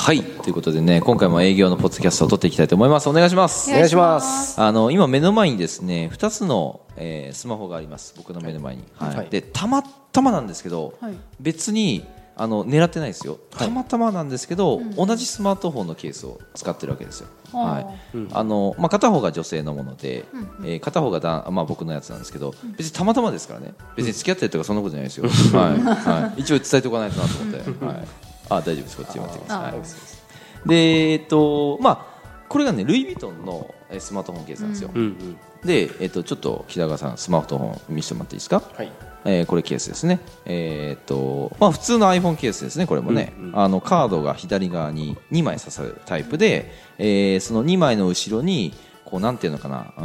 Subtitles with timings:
[0.00, 0.22] はい。
[0.22, 3.08] ということでね今回も営業のポッドキャストを撮っていきたいと思います。
[3.10, 3.70] お願いします。
[3.70, 4.58] お願いします。
[4.58, 8.14] あの今目の前にですね2つの、えースマホがあります。
[8.16, 9.16] 僕の目の前に、はい。
[9.16, 9.28] はい。
[9.28, 11.14] でたまたまなんですけど、はい。
[11.38, 13.38] 別にあの狙ってないですよ。
[13.50, 17.80] たまたまなんですけど、同じスマートフォンのケースを使ってるわけですよ、は
[18.14, 18.18] い。
[18.32, 20.24] あのまあ、片方が女性のもので、
[20.64, 23.74] えー片方がだ、まあ、僕のやつなんですけど別にたまたまですからね。
[23.96, 25.28] 別に付き合ってるとかそんなことじゃないですよ、
[25.58, 25.78] はい。
[25.78, 28.08] はい、一応伝えておかないとなと思って、はい、
[28.50, 28.96] あ大丈夫です。
[28.96, 30.68] こっち待ってください、あはい。
[30.68, 32.10] でえっとまあ
[32.48, 35.36] これがねルイ・ヴィトンのえースマートフォンケースなんですよ、うんうん。
[35.64, 38.92] で、えっとちょっと北川さんスマートフォン見せてもらっていいですか、はい。
[39.24, 40.20] えーこれケースですね。
[40.46, 50.04] えっとまあ普通の iPhone ケースですねこれもね、あのカードが左側に2枚刺さるタイプで、えーその2枚の後ろにこうなんていうのかなうー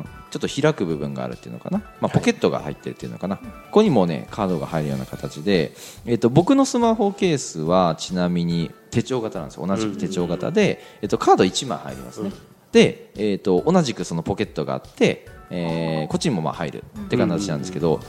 [0.00, 5.72] んちょっと開く部分があるっていうのかな、まあ、ポケットが入ってるっていうのかな、ここにもねカードが入るような形で、
[6.06, 9.66] えっと僕のスマホケースはちなみに手帳型なんですよ。
[9.66, 12.32] 同じく手帳型で、えっとカード1枚入りますね、
[12.72, 18.00] で、えー、と同じくそのポケットがあって、えーこっちにもまあ入るって形なんですけど、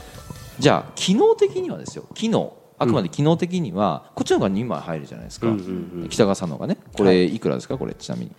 [0.58, 2.06] じゃあ機能的にはですよ。
[2.14, 2.56] 機能。
[2.76, 6.08] あくまで機能的には、こっちの方が2枚入るじゃないですか、うんうんうん。
[6.08, 6.76] 北川さんの方がね。
[6.96, 7.78] これいくらですか？
[7.78, 8.32] これちなみに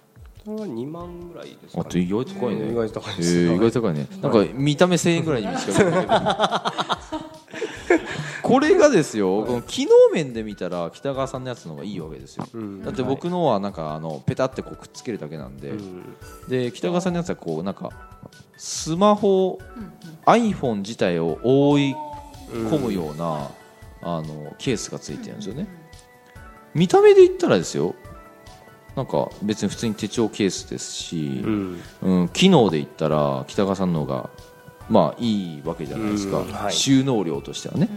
[0.46, 2.72] これは2万ぐらいですか、あと意外と高いね。
[2.72, 3.38] 意外と高いです。
[3.38, 4.08] えー意外と高いね。
[4.22, 6.16] なんか見た目1000円ぐらいにしか見えないけど
[8.44, 12.84] これがですよこの機能面で見たら北川さんのやつの方がいいわけですよ、ん。
[12.84, 16.16] だって僕のはなんかあのペタってこうくっつけるだけなんで、うん。
[16.48, 17.90] で北川さんのやつはこうなんか
[18.58, 19.60] スマホ、
[20.28, 21.96] iPhone 自体を覆い
[22.52, 23.50] 込むような、
[24.02, 25.68] あのケースがついてるんですよね、
[26.76, 27.96] 見た目で言ったらですよ
[28.96, 31.82] なんか別に普通に手帳ケースですし、うん。
[32.02, 34.30] うん、機能で言ったら北川さんの方が
[34.90, 36.74] まあいいわけじゃないですか、うんはい。
[36.74, 37.90] 収納量としてはね、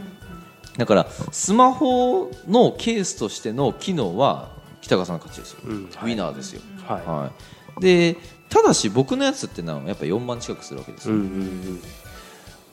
[0.77, 5.85] だからスマホのケースとしての機能は北川さんの勝ちですよ、うん。
[5.85, 7.07] ウィナーですよ、はい。
[7.07, 7.33] は
[7.79, 8.17] い、で
[8.49, 11.81] ただし僕のやつってのはやっぱ4万近くするわけですよ、うんうん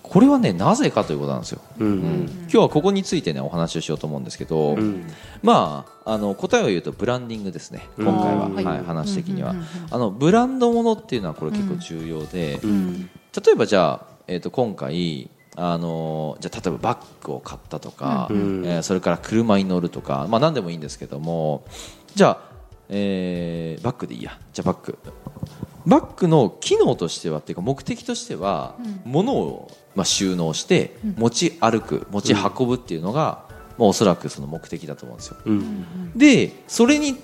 [0.08, 1.88] これはねなぜかということなんですよ、うん。
[1.88, 2.26] ううん。
[2.26, 5.06] ん今日はここについてねお話をしようと思うんですけど、うん。
[5.44, 8.56] まああの答えを言うとブランディングですね今回は、うん。
[8.56, 13.02] はいはい話的には、うんうんうんあのブランドものっていうのはこれ結構重要で、うん。
[13.04, 18.64] 例えばじゃあ、えー、と今回あのじゃあ例えばバッグを買ったとか、うん。
[18.66, 21.66] えーそれから車に乗るとか、まあ、何でもいいんですけども
[22.14, 22.56] じゃあ、
[22.90, 24.38] えーバッグでいいや。
[24.54, 24.98] じゃあバッグ
[25.86, 33.46] バッグの機能としてはっていうか目的としては、物を、まあ、収納して持ち歩く持ち運ぶっていうのが、
[33.78, 35.38] まあ、おそらくその目的だと思うんですよ。
[35.46, 36.12] うん。
[36.16, 37.16] でそれに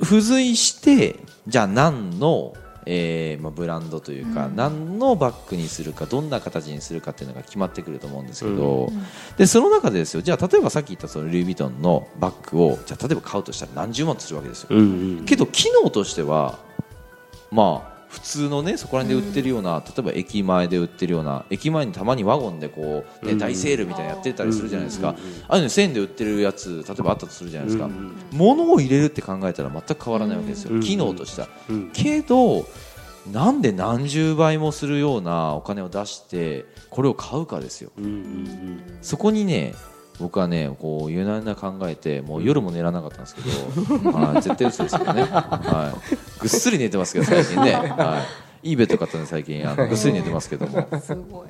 [0.00, 1.16] 付随して
[1.46, 2.54] じゃあ何の、
[2.86, 8.90] えーまあ、ブランドというか、何のバッグにするかどんな形にするかっていうのが決まってくると思うんですけど、
[9.36, 15.24] でその中でですよじゃあ例えばさっき言ったそのルイ・ヴィトンのバッグをじゃあ例えば買うとしたら何十万とするわけですよ、うんうん。
[15.24, 16.58] けど機能としては
[17.50, 23.38] まあ普通のねそこら辺で売ってるような、例えば駅前で売ってるような駅前にたまにワゴンでこう、ねうん。
[23.38, 32.66] 大セールみたいなのやってたりするじゃないですか、うんうんうんああいうの1000円で売ってるやつ例えばあったとするじゃないですか、うん物を入れるって考えたら全く変わらないわけですよ、うん機能としては、うんけど
[33.30, 37.90] なんで何十倍もするようなお金を出してこれを買うかですよ。
[37.96, 38.98] うんうん。
[39.00, 39.74] そこにね
[40.18, 48.22] 僕はねこうゆなゆな考えてもう夜も寝らなかったんですけど、 はい、絶対嘘ですけどね、はい、ぐっすり寝てますけど最近ね、は
[48.62, 49.68] い、いいベッド買ったんで最近。
[49.68, 50.88] あのぐっすり寝てますけども。
[51.00, 51.48] すごい。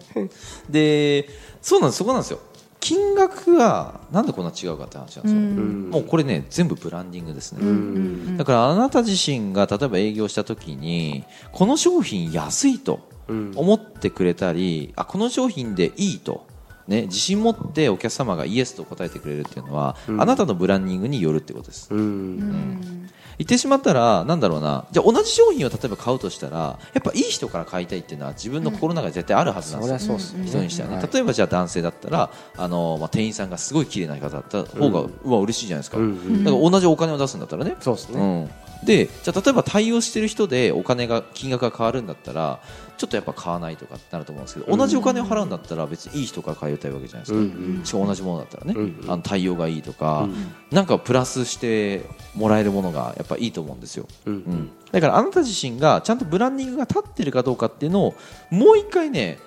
[0.68, 1.28] で
[1.62, 2.40] そうなんですそこなんですよ。
[2.80, 5.90] 金額がなんでこんな違うかって話なんですよ、うん。
[5.90, 8.36] もうこれね全部ブランディングですね、うん。
[8.36, 13.52] だからあなた自身が例えば営業した時にこの商品安いとうん。
[13.56, 16.46] 思ってくれたりあこの商品でいいと、
[16.88, 20.20] ね、自信持ってお客様がイエスと答えてくれるっていうのは、うん。
[20.20, 21.88] あなたのブランディングによるってことです。
[21.90, 21.98] うん。
[21.98, 23.10] うん。
[23.38, 30.14] 言ってしまったらなんだろうなじゃあ同じ商品を例えば買うとしたらやっぱいい人から買いたいっていうのは自分の心の中で絶対あるはずなんそですよ。
[30.14, 30.46] うっすね。
[30.46, 31.08] 人にしてはね、はい。
[31.12, 36.44] 例えばじゃあ男性だったらあの、まあ、店員さんがすごい綺麗な方だった方が、うわ嬉しいじゃないですか、うんうん。
[36.44, 37.76] だから同じお金を出すんだったらね。
[37.80, 38.20] そうですね。
[38.20, 42.60] うん、でじゃあ例えば対応してる人でお金が金額が変わるんだったら
[42.96, 47.84] ちょっとやっぱ買わないとかってなると思うんですけど、同じお金を払うんだったら別にいい人から買いたいわけじゃないですか、うんうん。
[47.84, 50.34] しかも同じものだったらね、うんあの対応がいいとか、うん。
[50.70, 52.04] なんかプラスして
[52.34, 54.34] もらえるものがやっぱいいと思うんですよ、うん。
[54.34, 58.14] うん、だからあなた自身がちゃんとブランディングが立ってるかどうかっていうのを
[58.50, 59.38] もう一回ね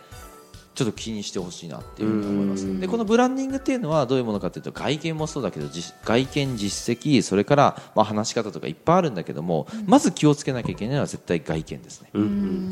[0.78, 2.80] ちょっと気にしてほしいなっていうふうに思います。
[2.80, 12.10] でこのブランディングっていうのはどういうものかというと外見もそうだけど実外見実績それからまあ話し方とかいっぱいあるんだけども、まず気をつけなきゃいけないのは絶対外見ですね、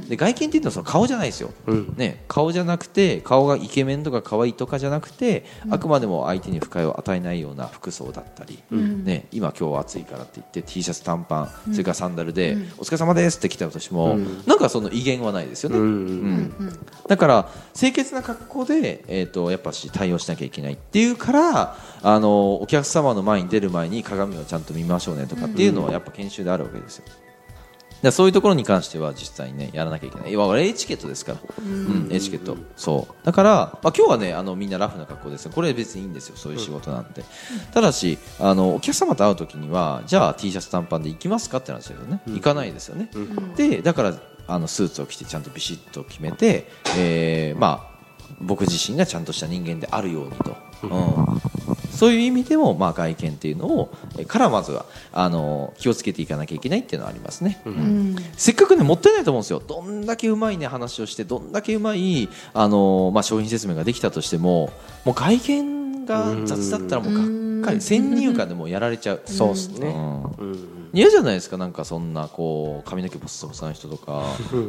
[0.07, 1.51] で外見っていうのはその顔じゃないですよ、
[1.97, 16.53] ね、顔じゃなくて顔がイケメンとか可愛いとかじゃなくて、あくまでも相手に不快を与えないような服装だったり、ね、今今日は暑いからって言って T シャツ短パン、それからサンダルで、お疲れ様ですって来たとしても、なんかその威厳はないですよね、うん。
[17.07, 27.05] だから清潔な格好で、えー、とやっぱし対応しなきゃいけないっていうからあのお客様の前に出る前に鏡をちゃんと見ましょうねとかっていうのはやっぱ研修であるわけですよ。
[28.05, 30.31] だそういうところに関しては実際にねやらなきゃいけない。
[30.31, 31.39] いわエチケットですから。
[31.59, 32.57] うん、エチケット。
[32.75, 33.25] そう。
[33.25, 36.37] だから、まあ、今日はね、あのみんなラフな格好ですよこれ別にいいんですよ。
[36.37, 37.23] そういう仕事なんで。
[37.73, 42.21] ただし、あのお客様と会うときには、じゃあ T シャツ短パンで行きますかって話ですよね。
[42.27, 43.09] 行かないですよね。
[43.55, 44.13] で、だから
[44.47, 47.95] あのスーツを着てちゃんとビシッと決めて、えー、まあ
[48.41, 51.41] 僕自身がちゃんとした人間であるようにと、うん、
[51.91, 58.15] そういう意味でも、まあ、外見っていうのをえからまずはあの気をつけていかなきゃいけないっていうのはありますね、うん。
[58.35, 59.61] せっかくねもったいないと思うんですよ。
[59.65, 64.71] どんだけうまいね話をしてどんだけうまいあの、まあ、商品説明ができたとしても
[65.05, 69.21] もう外見が雑だったらもうがっかり先入観でもうやられちゃう。
[69.25, 74.23] そうですね、うん嫌じゃないですかなんかそんなこう髪の毛ボッサボサの人とか。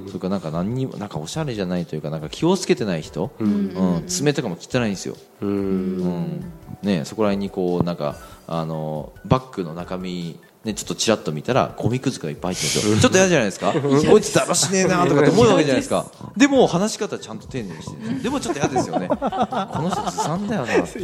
[0.08, 4.05] それからなんか何にもなんかおしゃれじゃないというかなんか気をつけてない人、うん。
[4.08, 6.44] 爪とかも汚いんですよ、うん。
[6.82, 8.17] ね、そこら辺にこうなんか
[8.49, 13.00] あのバッグの中身ね、ちょっとちらっと見たらゴミくずがいっぱい入ってるんですよ。
[13.00, 13.72] ちょっと嫌じゃないですか？
[13.72, 16.10] こいつだらしねえなとかって思うわけじゃないですか。
[16.36, 18.22] でも話し方ちゃんと丁寧にしてる。
[18.22, 19.08] でもちょっと嫌ですよね。
[19.08, 20.98] この人ずさんだよなって。
[20.98, 21.02] い。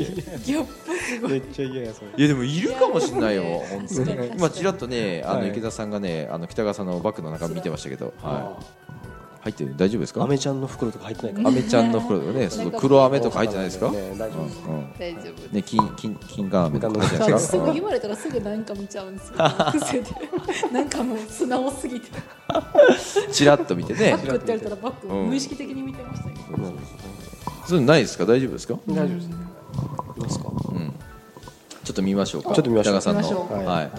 [1.28, 2.08] めっちゃ嫌やそれ。
[2.16, 4.32] いやでもいるかもしれないよ本当に。
[4.36, 8.12] 今ちらっとねあの池田さんがねあの北川さんのバッグの中見てましたけど。
[8.20, 8.82] はい
[9.42, 9.74] 入ってる。
[9.76, 10.22] 大丈夫ですか？
[10.22, 13.90] アメちゃんの袋とか入ってないかアメちゃんの袋とかねそう黒アメとか入ってないですか？
[13.90, 14.62] ね大丈夫です。
[14.66, 14.74] うん。
[14.74, 19.34] うん大丈夫ね金金金眼飴とか入ってないですすかぐ言われたらすぐなんか見ちゃうんですよ。
[19.72, 20.10] 癖で。
[20.72, 22.08] なんかもう素直すぎて。
[23.32, 24.12] ちらっと見てね。
[24.12, 25.28] バッグって言われたらバッグうん。
[25.28, 26.72] 無意識的に見てましたけど。
[27.66, 28.24] そうないですか？
[28.24, 28.74] 大丈夫ですか？
[28.86, 29.30] 大丈夫ですい
[30.20, 30.52] ますか？
[30.70, 30.92] うん。
[31.82, 32.54] ちょっと見ましょうか。
[32.54, 32.94] ちょっと見ましょう。
[32.94, 33.90] はい。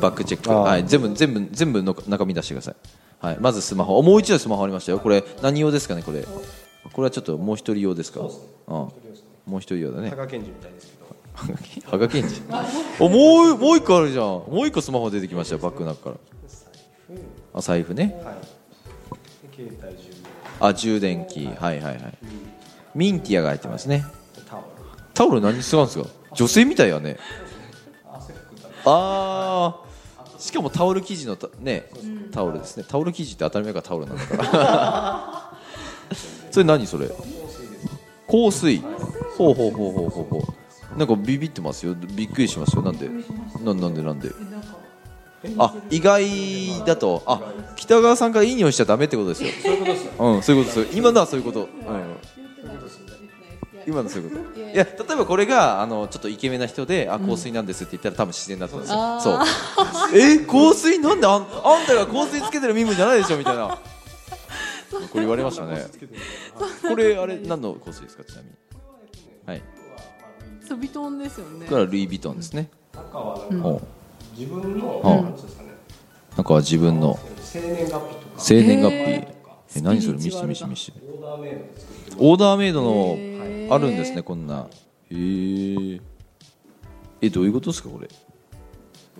[0.00, 0.50] バックチェック。
[0.50, 0.84] はい。
[0.84, 2.74] 全部全部全部の中身出してください
[3.22, 3.36] はい。
[3.40, 3.98] まずスマホ。
[3.98, 4.98] おもう一度スマホありましたよ。
[4.98, 6.22] これ何用ですかねこれ。
[6.24, 6.30] こ
[6.98, 8.20] れはちょっともう一人用ですか？
[8.20, 8.28] うん。
[8.66, 8.90] も
[9.52, 10.10] う一人用だね。
[10.10, 11.02] 高賢治みたいですけど。
[11.90, 12.42] 羽賀健二
[13.00, 14.24] おもうもう一個あるじゃん。
[14.24, 16.16] もう一個スマホ出てきましたよバッグの中から。
[17.54, 18.20] あ財布ね。
[18.24, 18.34] はい。
[19.54, 20.10] 携帯充
[20.60, 21.46] あ充電器。
[21.46, 22.18] はいはいはい。
[22.94, 24.04] ミンティアが入ってますね。
[24.46, 24.64] タオル。
[25.14, 26.06] タオル何に使うんですか？
[26.34, 27.18] 女性みたいやね。
[28.84, 29.91] ああ
[30.42, 31.88] しかもタオル生地のたね
[32.32, 32.84] タオルですね。
[32.88, 35.52] タオル生地って当たり前がタオルなんだから。
[36.50, 37.06] それ何それ？
[37.06, 38.82] 香水。
[39.38, 40.54] ほうほうほうほうほうほ
[40.96, 40.98] う。
[40.98, 41.94] なんかビビってますよ。
[41.94, 42.82] びっくりしますよ。
[42.82, 43.08] なんで？
[43.64, 44.02] なんなんで？
[44.02, 44.30] なんで
[45.58, 47.22] あ意外だと。
[47.26, 47.40] あ
[47.76, 49.50] 北川さんからいい匂いしちゃダメってことですよ。
[49.62, 52.11] そういうことですうんそういうことです今のはそういうこと、うん
[53.86, 54.60] 今のそういうこと？
[54.60, 59.38] いや例えばこれがあのちょっとイケメンな人であ香水なんですって言ったら多分自然だったんですよ、そう。
[60.14, 63.68] え香水なんであんあんたが香水つけてる身分じゃないでしょみたいな。
[63.68, 63.78] こ
[65.14, 65.84] れ言われましたね。
[66.86, 68.54] これあれ何の香水ですかちなみに？
[69.46, 69.62] はい。
[70.68, 71.66] そうビトンですよね。
[71.66, 73.78] これはルイ・ヴィトンですね、中はうんなん。
[73.78, 73.84] か
[74.38, 75.34] 自分の
[76.36, 76.44] うん。
[76.44, 77.18] か自分の。
[77.40, 78.06] 生年月日とか。
[78.38, 78.94] 生年月日。
[78.94, 79.41] へ
[79.76, 80.14] え何それ？
[80.14, 82.82] 見スピリチュアルだして見して見してオーダーメイドで作ってるオーダーメイド
[83.68, 84.68] のあるんですねこんな。
[85.10, 86.00] へえ
[87.20, 88.08] えどういうことですかこれ？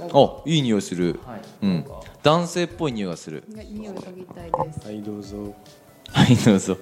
[0.00, 1.40] あいい匂いする、はい。
[1.62, 1.84] うん。
[2.22, 3.44] 男性っぽい匂いがする。
[3.48, 4.86] 匂い嗅ぎたいです。
[4.86, 5.54] はいどうぞ。
[6.08, 6.76] はいどうぞ。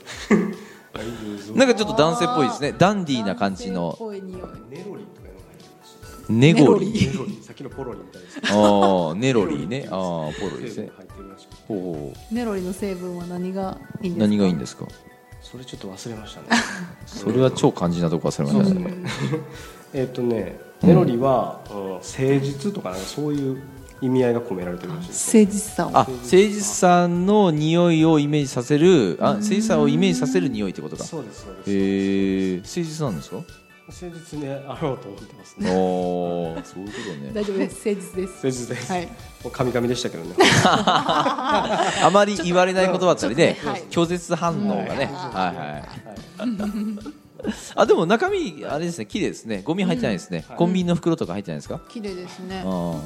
[1.55, 2.73] なんかちょっと男性っぽいですね。
[2.77, 3.99] ダンディーな感じの。
[4.71, 5.05] ネロリ
[6.31, 6.93] ネゴリ。
[6.93, 7.39] ネネロリ。
[7.43, 8.41] さっきのポロリみたいです。
[8.53, 9.87] ああネロリね。
[9.91, 10.91] ああポロリですね。
[11.67, 14.25] ほうほネロリの成分は何がいいんですか？
[14.25, 14.87] う何がいいんですか？
[15.43, 16.47] それちょっと忘れましたね。
[17.07, 18.95] それは超肝心なとこ忘れましたね。
[19.93, 22.01] えっとねネロリは、うん誠
[22.41, 23.61] 実とかなんかそういう
[24.01, 25.37] 意味合いが込められてるらしいです。
[25.37, 25.91] 誠実さを。
[25.91, 31.05] あ誠実さんの匂いをイメージさせるあ誠実さをイメージさせる匂いってことか。
[31.05, 33.37] そうですそうです、へえ誠実なんですか？
[33.91, 35.69] 誠実にあろうと思ってますね。
[35.69, 37.31] そういうことね。
[37.35, 37.89] 大丈夫です。
[37.89, 38.31] 誠実です。
[38.35, 39.07] 誠実です、はい。
[39.07, 39.13] も
[39.47, 40.35] う神々でしたけどね。
[40.39, 43.57] あまり言われない言葉だったりね
[43.91, 45.07] 拒絶反応がね。
[45.07, 45.57] はい。
[45.57, 45.85] はい
[47.75, 49.63] あでも中身あれですね綺麗ですね。
[49.65, 50.45] ゴミ入ってないですね。
[50.57, 51.81] コンビニの袋とか入ってないですか？
[51.89, 52.63] 綺麗ですね。
[52.67, 53.01] あ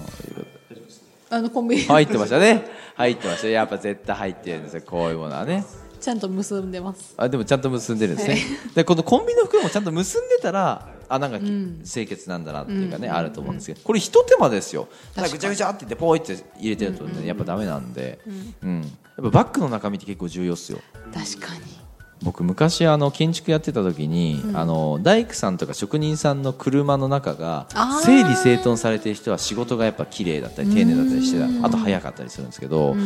[1.30, 2.64] あのコンビニあ入ってましたね。
[2.96, 3.48] 入ってました。
[3.48, 4.82] やっぱ絶対入ってるんですよ。
[4.84, 5.64] こういうものはね
[6.04, 7.14] ちゃんと結んでます。
[7.16, 8.38] あでもちゃんと結んでるんですね、
[8.75, 13.14] でこのコンビニの袋もちゃんと結んでたらあなんか清潔なんだなっていうかね、うん。
[13.14, 13.80] あると思うんですけど。
[13.82, 14.88] これ一手間ですよ。
[15.14, 18.18] なんかぐちゃぐちゃって言ってポイって入れてるとね、やっぱダメなんで、
[18.62, 18.80] うん。
[18.82, 20.80] やっぱバッグの中身って結構重要っすよ。
[21.12, 21.83] 確かに
[22.25, 27.66] 僕昔あの建築やってた時に、あの大工さんとか職人さんの車の中が
[28.02, 32.97] 整理整頓されてる人は仕事がやっぱ綺麗だったり丁寧だったりしてあと早かったりするんですけど、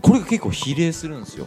[0.00, 1.46] これが結構比例するんですよ。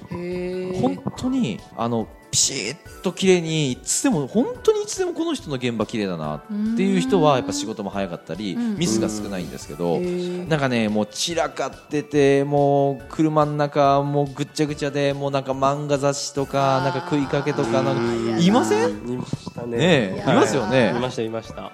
[0.82, 6.41] 本当にあのピシッと綺麗にいつでも本当にいつでもこの人の現場綺麗だなっ
[6.75, 8.75] ていう人はやっぱ仕事も早かったりん。
[8.75, 18.89] ミスが少ないんですけどなんかねもう散らかっててもう車の中もうぐっちゃぐちゃでもうなんか漫画雑誌とかなんか食いかけとかなんかうんいません？
[18.89, 20.15] いましたね。
[20.17, 20.89] いいますよね？
[20.89, 21.71] いましたいました。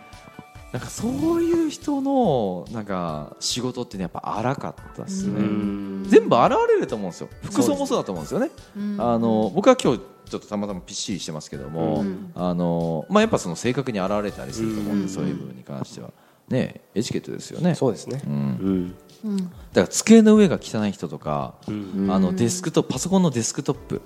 [0.73, 5.39] なんかそういう人のなんか仕事ってねやっぱ荒かったですね。
[5.39, 6.05] うん。
[6.07, 7.29] 全部現れると思うんですよ。
[7.45, 8.51] 服装もそうだと思うんですよね。
[8.99, 10.01] あの僕は今日
[10.31, 12.31] ちょっとたまたまぴっしりしてますけども、うん。
[12.35, 15.09] あのまあ、やっぱその正確に現れたりすると思うんで、うん。
[15.09, 16.11] そういう部分に関しては、
[16.47, 17.75] ね、エチケットですよね。
[17.75, 18.21] そうですね。
[18.25, 19.31] うん、うん。
[19.31, 19.37] うん。
[19.37, 22.07] だから机の上が汚い人とか、うん。
[22.09, 24.01] あのデスクトップパソコンのデスクトップ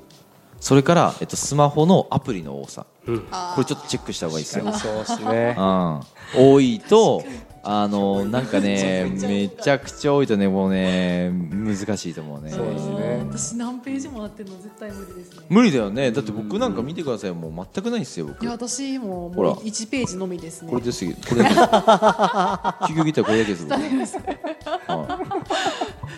[0.65, 2.87] それから、えっと、スマホのアプリの多さ。
[3.05, 3.19] うん。
[3.19, 3.27] こ
[3.59, 5.55] れちょっとチェックした方がいいですよ、そうですね。
[5.55, 6.01] うん、
[6.33, 7.23] 多いと
[7.61, 12.49] あのなんかねめちゃくちゃ多いとねもうね難しいと思うね。
[12.49, 13.25] そうですね。
[13.29, 15.45] 私何ページもなってるの絶対無理ですね。
[15.49, 16.11] 無理だよね。
[16.11, 18.41] だって僕なんか見てくださいもう全くないですよ僕。
[18.41, 19.49] いや私もほら。
[19.49, 20.71] もう1ページのみですね。
[20.71, 22.87] これですこれだけ。
[22.87, 23.67] 救急ギターこれだけです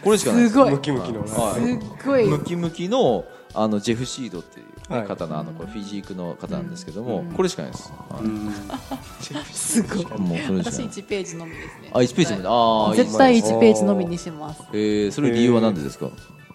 [0.04, 0.72] これしかないですすごい。
[0.72, 2.26] ムキムキのはいすっごい。
[2.28, 3.26] ムキムキの
[3.60, 7.92] あのジェフ・シードっていうね、はい方のあのこれフィジークの方なんですけども、うんこれしかないです、
[9.54, 10.20] すごい。
[10.20, 10.88] もうそれしか私ない。
[10.88, 11.90] 1ページのみですね。
[11.92, 12.94] あ1ページまでああい。
[12.94, 14.64] い絶対1ページのみにします。
[14.74, 16.10] えー、それ理由は何でですか、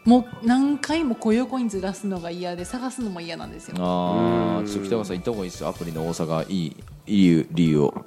[0.05, 3.77] もう何回もこう横にずらすのが嫌で探すのも嫌なんですよ。
[3.79, 5.69] ああちょっと北川さん言った方がいいですよ。
[5.69, 8.05] アプリの多さがいい理由理由を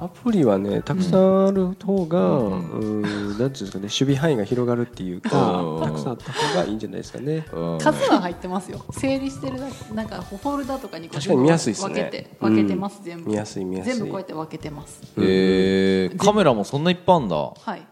[0.00, 5.82] アプリはねたくさんある方が、うん、なんていうんですかね守備範囲が広がるっていうか、うん。
[5.82, 7.44] たくさんあった方がいいんじゃないですかね。
[7.52, 7.78] うん。
[7.78, 8.84] 数は入ってますよ。
[8.92, 11.94] 整理してるだけなんかフォルダとかにこう確かに見やすいっすね。
[11.94, 13.30] 分けて分けてます、全部。
[13.30, 13.94] 見やすい見やすい。
[13.94, 15.02] 全部こうやって分けてます。
[15.16, 17.36] えー、カメラもそんないっぱいあんだ。
[17.36, 17.84] はい。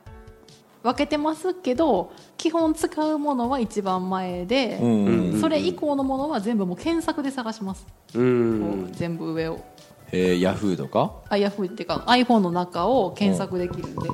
[0.84, 5.04] 分けてますけど基本使うものは一番前で、うん。
[5.32, 5.40] うん。
[5.40, 7.84] それ以降のものは全部もう検索で探します、
[8.14, 9.64] うこうん全部上を
[10.12, 11.12] えー、ヤフーとか？
[11.28, 14.08] あヤフーっていうか iPhone の中を検索できるんで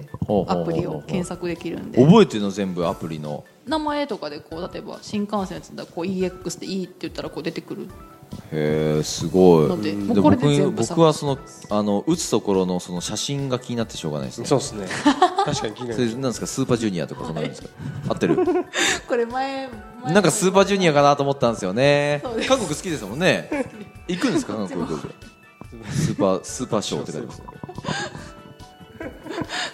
[0.49, 2.03] アプリを検索できるんで。
[2.05, 3.45] 覚えてるの全部アプリの？
[3.67, 7.89] 名前とかでこう例えば新幹線やつだったらこう EX で E って言ったらこう出てくる。
[8.51, 9.69] へえすごい。
[9.69, 11.39] のでもでうこれで僕全部さ僕はその
[11.71, 14.87] あの打つところのその写真が気になってしょうがないですねそうですね。
[15.45, 16.09] 確かに気になる。
[16.09, 16.47] それなんですか？
[16.47, 17.69] スーパージュニアとかそんなんですか？
[18.09, 18.37] 合ってる？
[19.07, 19.69] これ前
[20.05, 22.21] 前なんかスーパージュニアかなと思ったんですよね。
[22.25, 22.49] そうです。
[22.49, 23.49] 韓国好きですもんね。
[24.09, 24.55] 行くんですか？
[24.55, 24.87] 韓国
[25.93, 27.43] スーパースーパーショーって書いてます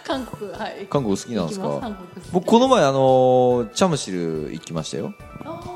[0.07, 0.87] 韓国はい。
[0.89, 1.81] 韓国好きなんです行きます。
[1.81, 2.01] 韓か
[2.33, 5.15] 僕この前あのーチャムシル行きましたよ。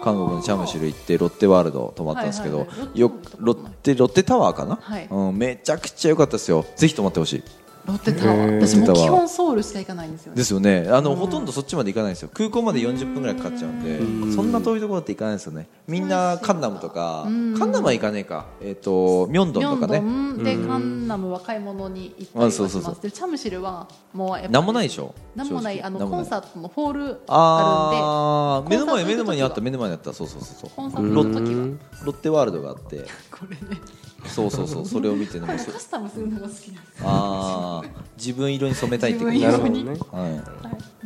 [0.03, 5.09] 韓国のチャムシル行ってロッテワールド泊まったんですけど、はいはいはいよロッテロッテタワーかな、はい。
[5.11, 6.65] うん、めちゃくちゃ良かったですよ。
[6.77, 7.45] ぜひ泊まってほしい
[7.85, 8.61] ロッテタワー。
[8.61, 10.37] 私も基本ソウルしか行かないんですよね。
[10.37, 10.89] ですよね。
[10.91, 12.31] あの、ほとんどそっちまで行かないんですよ。
[12.33, 13.99] 空港まで40分ぐらいかかっちゃうんで。
[13.99, 14.33] うん。
[14.33, 15.69] そんな遠いところって行かないですよね。
[15.89, 17.23] みんなカンナムとか。
[17.25, 17.55] カうん。
[17.55, 18.47] ンナムは行かねえか。
[18.61, 20.01] えっ、とミョンドンとかね。
[20.01, 20.45] ミョンドン。
[20.45, 22.91] でカンナムは買い物に行ったりはしあそうそうそう。
[22.93, 25.15] ますでチャムシルはもうやっぱりなんもないでしょ。
[25.35, 25.83] なんもない。
[25.83, 30.13] あのコンサートのホールああー目の前目の前にあった目の前にあった。
[30.13, 30.71] そうそうそうそう。
[30.77, 31.67] コンサートの時は。
[32.05, 33.05] ロッテワールドがあって。
[33.31, 33.81] これね。
[34.27, 34.87] そうそうそう。
[34.87, 35.47] それを見てね。
[35.47, 37.72] もうそカスタムするのが好きなんですああ
[38.17, 39.91] 自分色に染めたいってこと自なるね。
[40.11, 40.33] はい。
[40.33, 40.43] はい、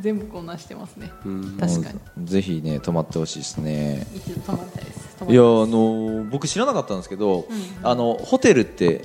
[0.00, 1.12] 全部こんなんしてますね。
[1.24, 1.56] うん。
[1.58, 2.26] 確かに。
[2.26, 4.06] ぜひね泊まってほしいですね。
[4.14, 5.06] 一度泊まりたいです。
[5.28, 9.04] いやあの僕知らなかったんですけど、うんあのホテルって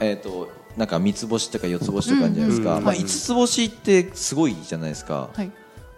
[0.00, 2.86] えっ、となんか三つ星とか四つ星とかあるじゃないですか、まあ、うんうん。
[2.88, 5.50] はい五つ星ってすごいじゃないですか、はい。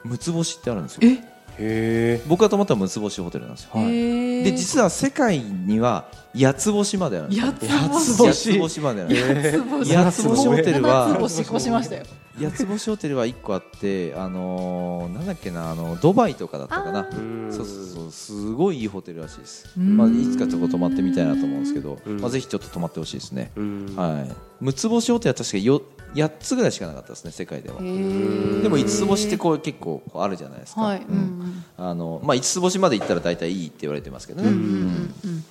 [0.04, 1.00] 六つ星ってあるんですよ。
[1.04, 1.38] え？
[1.60, 7.30] へ僕が泊まったのは六つ星ホテルなんですよ、で実は世界には八つ星まであるん。
[7.30, 8.26] ですよ八つ星。
[8.26, 10.46] 八つ星まで八つ星。
[10.48, 12.04] ホテルは七つ星越しましたよ。
[12.40, 17.06] 八つ星ホテルは一個あってあのーなんだっけなあのドバイとかだったかな。
[17.50, 19.96] そうそうそうすごいいいホテルらしいです、うん。
[19.96, 22.20] まあ、いつかちょっと泊まってみたいなと思うんですけど、うん。
[22.20, 23.94] まあ、ぜひちょっと泊まってほしいですね、うん。
[23.96, 24.30] はい。
[24.60, 25.82] 六つ星ホテルは確かよ
[26.14, 27.80] 8つぐらいしかなかったですね世界では。
[27.80, 31.16] でも五つ星ってこう結構こうあるじゃないですか、はい、ううん。
[31.16, 31.64] ん。
[31.76, 35.14] あのまあ、5つ星まで行ったら大体いいって言われてますけどね、うんうんうん。
[35.24, 35.44] うん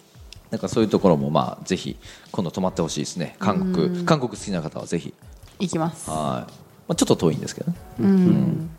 [0.51, 1.97] なんかそういうところもまあぜひ
[2.31, 3.35] 今度泊まってほしいですね。
[3.39, 4.05] 韓国、うん。
[4.05, 5.13] 韓国好きな方はぜひ。
[5.59, 6.09] 行きます。
[6.09, 6.47] はい、ま
[6.89, 7.77] あ、ちょっと遠いんですけどね。
[7.99, 8.69] うん。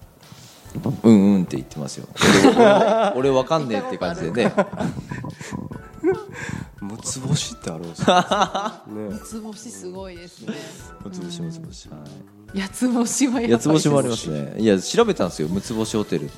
[1.02, 1.34] うん。
[1.34, 2.08] うんって言ってますよ。
[3.14, 4.52] 俺 俺わかんねえって感じでね。
[6.80, 9.08] 六つ星ってあるんですか ね。
[9.10, 10.54] 三つ星すごいですね。
[11.04, 11.96] むつ星むつ星は
[12.54, 14.54] い八つ星はやっぱり八つ星もありますね。
[14.58, 15.48] いや調べたんですよ。
[15.48, 16.30] 六つ星ホテル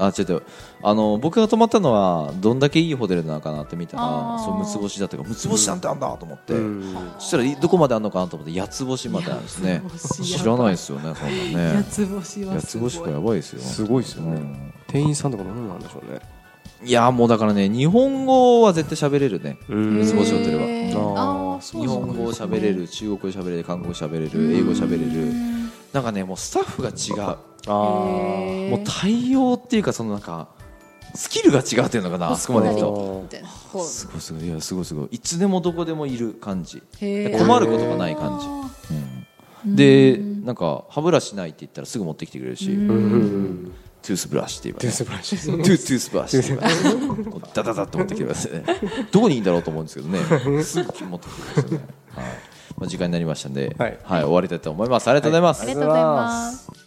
[0.00, 0.42] あ違う
[0.82, 6.94] あの僕が泊まったのはどんだけいいホテルなのかなって見たらそう六つ星だったから六つ星なんてあんだと思って、うん。
[7.18, 9.82] そしたらいどこまであんのかなと思って八つ星まであるんですね。
[10.22, 11.74] 知らないですよねそんなね。
[11.76, 12.90] 八つ星は八すごい。
[12.90, 13.60] つ星がやばいですよ。
[13.60, 14.72] すごいですよね、うん。
[14.86, 16.20] 店員さんとかどうなんでしょうね。
[16.82, 19.58] いやもうだからね日本語は絶対喋れるね。
[19.68, 19.98] うん。
[19.98, 21.60] 三つ星ホテルは。
[21.60, 25.70] 日本語を喋れる中国語喋れる韓国語喋れる英語喋れる。
[25.92, 27.36] なんかねもうスタッフが違う
[27.66, 30.48] あもう対応っていうかそのなんか
[31.14, 32.80] スキルが違うっていうのかなあそこまで行く
[33.72, 33.82] と。
[33.84, 34.46] すごいすごい。
[34.46, 35.08] いやすごいすごい。
[35.10, 38.46] いつでもどこでもいる感じ、困ることがない感じ。
[39.66, 44.80] うん、でなんか歯ブラシないって言ったらすぐ持ってきてくれるし、 toothbrush って言えば、toothbrush。
[44.80, 48.64] トゥー toothbrush って言えばこうダダダッと持ってきてくれますね。
[49.10, 50.62] どこにいるんだろうと思うんですけどね。
[50.62, 52.24] すぐ持ってきてくれますよね、はい。
[52.78, 53.98] まあ、時間になりましたんで、はい。
[54.06, 55.08] 終わりたいと思います。
[55.08, 56.79] ありがとうございます、ありがとうございます